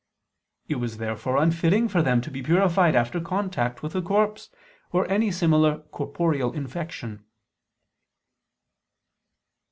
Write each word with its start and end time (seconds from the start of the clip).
It 0.67 0.77
was 0.77 0.97
therefore 0.97 1.37
unfitting 1.37 1.87
for 1.87 2.01
them 2.01 2.21
to 2.21 2.31
be 2.31 2.41
purified 2.41 2.95
after 2.95 3.21
contact 3.21 3.83
with 3.83 3.93
a 3.93 4.01
corpse, 4.01 4.49
or 4.91 5.07
any 5.07 5.29
similar 5.29 5.77
corporeal 5.91 6.53
infection. 6.53 7.23